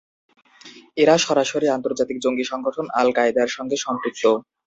[0.97, 4.23] এরা সরাসরি আন্তর্জাতিক জঙ্গি সংগঠন আল-কায়েদার সঙ্গে সম্পৃক্ত।